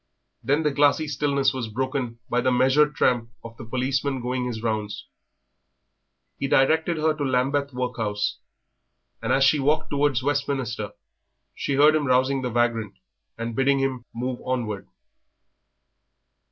[0.43, 4.63] Then the glassy stillness was broken by the measured tramp of the policeman going his
[4.63, 5.05] rounds.
[6.39, 8.39] He directed her to Lambeth Workhouse,
[9.21, 10.93] and as she walked towards Westminster
[11.53, 12.95] she heard him rousing the vagrant
[13.37, 14.87] and bidding him move onward.